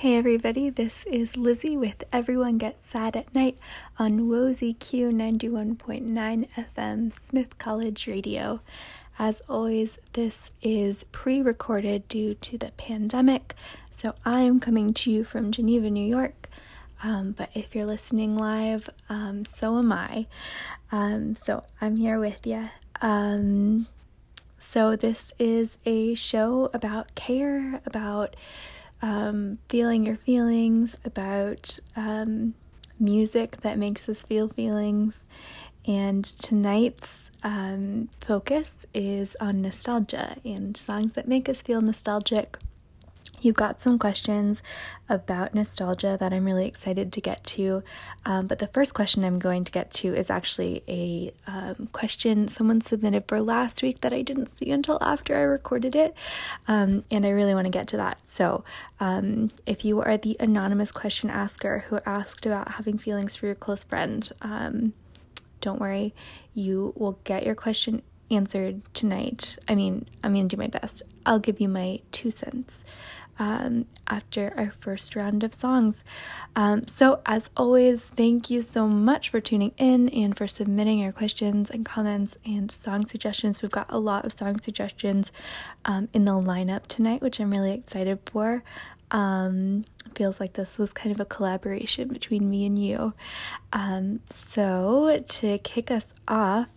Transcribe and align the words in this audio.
Hey 0.00 0.16
everybody, 0.18 0.68
this 0.68 1.06
is 1.06 1.38
Lizzie 1.38 1.74
with 1.74 2.04
Everyone 2.12 2.58
Gets 2.58 2.90
Sad 2.90 3.16
at 3.16 3.34
Night 3.34 3.56
on 3.98 4.28
Wozy 4.28 4.78
Q 4.78 5.08
91.9 5.08 6.50
FM 6.50 7.10
Smith 7.10 7.58
College 7.58 8.06
Radio. 8.06 8.60
As 9.18 9.40
always, 9.48 9.98
this 10.12 10.50
is 10.60 11.04
pre 11.12 11.40
recorded 11.40 12.06
due 12.08 12.34
to 12.34 12.58
the 12.58 12.72
pandemic, 12.76 13.54
so 13.90 14.14
I 14.22 14.40
am 14.40 14.60
coming 14.60 14.92
to 14.92 15.10
you 15.10 15.24
from 15.24 15.50
Geneva, 15.50 15.88
New 15.88 16.06
York. 16.06 16.50
Um, 17.02 17.32
but 17.32 17.48
if 17.54 17.74
you're 17.74 17.86
listening 17.86 18.36
live, 18.36 18.90
um, 19.08 19.46
so 19.46 19.78
am 19.78 19.92
I. 19.92 20.26
Um, 20.92 21.34
so 21.36 21.64
I'm 21.80 21.96
here 21.96 22.20
with 22.20 22.46
you. 22.46 22.68
Um, 23.00 23.86
so, 24.58 24.94
this 24.94 25.32
is 25.38 25.78
a 25.86 26.14
show 26.14 26.70
about 26.74 27.14
care, 27.14 27.80
about 27.86 28.36
um, 29.02 29.58
feeling 29.68 30.06
your 30.06 30.16
feelings, 30.16 30.96
about 31.04 31.78
um, 31.96 32.54
music 32.98 33.58
that 33.62 33.78
makes 33.78 34.08
us 34.08 34.22
feel 34.22 34.48
feelings. 34.48 35.26
And 35.86 36.24
tonight's 36.24 37.30
um, 37.44 38.08
focus 38.20 38.86
is 38.92 39.36
on 39.40 39.62
nostalgia 39.62 40.36
and 40.44 40.76
songs 40.76 41.12
that 41.12 41.28
make 41.28 41.48
us 41.48 41.62
feel 41.62 41.80
nostalgic 41.80 42.58
You've 43.40 43.54
got 43.54 43.82
some 43.82 43.98
questions 43.98 44.62
about 45.08 45.54
nostalgia 45.54 46.16
that 46.18 46.32
I'm 46.32 46.44
really 46.44 46.66
excited 46.66 47.12
to 47.12 47.20
get 47.20 47.44
to. 47.44 47.82
Um, 48.24 48.46
but 48.46 48.58
the 48.58 48.66
first 48.66 48.94
question 48.94 49.24
I'm 49.24 49.38
going 49.38 49.64
to 49.64 49.72
get 49.72 49.92
to 49.94 50.14
is 50.14 50.30
actually 50.30 50.82
a 50.88 51.32
um, 51.46 51.88
question 51.92 52.48
someone 52.48 52.80
submitted 52.80 53.24
for 53.28 53.40
last 53.40 53.82
week 53.82 54.00
that 54.00 54.12
I 54.12 54.22
didn't 54.22 54.56
see 54.56 54.70
until 54.70 54.98
after 55.00 55.36
I 55.36 55.42
recorded 55.42 55.94
it. 55.94 56.14
Um, 56.66 57.04
and 57.10 57.24
I 57.24 57.30
really 57.30 57.54
want 57.54 57.66
to 57.66 57.70
get 57.70 57.88
to 57.88 57.96
that. 57.98 58.26
So 58.26 58.64
um, 59.00 59.48
if 59.66 59.84
you 59.84 60.00
are 60.00 60.16
the 60.16 60.36
anonymous 60.40 60.90
question 60.90 61.30
asker 61.30 61.84
who 61.88 62.00
asked 62.06 62.46
about 62.46 62.72
having 62.72 62.98
feelings 62.98 63.36
for 63.36 63.46
your 63.46 63.54
close 63.54 63.84
friend, 63.84 64.28
um, 64.42 64.92
don't 65.60 65.80
worry, 65.80 66.14
you 66.54 66.92
will 66.96 67.18
get 67.24 67.44
your 67.44 67.54
question 67.54 68.02
answered 68.30 68.82
tonight. 68.94 69.58
I 69.68 69.74
mean, 69.74 70.06
I'm 70.22 70.32
going 70.32 70.48
to 70.48 70.56
do 70.56 70.60
my 70.60 70.68
best. 70.68 71.02
I'll 71.24 71.38
give 71.38 71.60
you 71.60 71.68
my 71.68 72.00
two 72.12 72.30
cents 72.30 72.82
um, 73.38 73.86
after 74.06 74.52
our 74.56 74.70
first 74.70 75.14
round 75.16 75.42
of 75.42 75.54
songs. 75.54 76.04
Um, 76.54 76.86
so, 76.86 77.20
as 77.26 77.50
always, 77.56 78.02
thank 78.02 78.50
you 78.50 78.62
so 78.62 78.88
much 78.88 79.28
for 79.28 79.40
tuning 79.40 79.72
in 79.76 80.08
and 80.10 80.36
for 80.36 80.46
submitting 80.46 80.98
your 80.98 81.12
questions 81.12 81.70
and 81.70 81.84
comments 81.84 82.36
and 82.44 82.70
song 82.70 83.06
suggestions. 83.06 83.62
We've 83.62 83.70
got 83.70 83.86
a 83.88 83.98
lot 83.98 84.24
of 84.24 84.32
song 84.32 84.60
suggestions 84.60 85.32
um, 85.84 86.08
in 86.12 86.24
the 86.24 86.32
lineup 86.32 86.86
tonight, 86.86 87.22
which 87.22 87.40
I'm 87.40 87.50
really 87.50 87.72
excited 87.72 88.18
for. 88.26 88.62
Um, 89.10 89.84
feels 90.14 90.40
like 90.40 90.54
this 90.54 90.78
was 90.78 90.92
kind 90.92 91.14
of 91.14 91.20
a 91.20 91.24
collaboration 91.24 92.08
between 92.08 92.50
me 92.50 92.66
and 92.66 92.78
you. 92.78 93.14
Um, 93.72 94.20
so, 94.30 95.22
to 95.28 95.58
kick 95.58 95.90
us 95.90 96.12
off, 96.26 96.70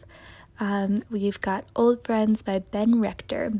um, 0.59 1.03
we've 1.09 1.39
got 1.39 1.65
Old 1.75 2.03
Friends 2.03 2.41
by 2.41 2.59
Ben 2.59 2.99
Rector 2.99 3.53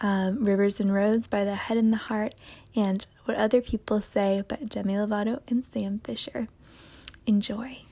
um, 0.00 0.44
Rivers 0.44 0.80
and 0.80 0.92
Roads 0.92 1.26
by 1.26 1.44
The 1.44 1.54
Head 1.54 1.76
and 1.76 1.92
the 1.92 1.96
Heart, 1.96 2.34
and 2.74 3.06
What 3.24 3.36
Other 3.36 3.60
People 3.60 4.00
Say 4.00 4.42
by 4.46 4.56
Demi 4.56 4.94
Lovato 4.94 5.40
and 5.48 5.64
Sam 5.72 6.00
Fischer. 6.04 6.48
Enjoy. 7.26 7.87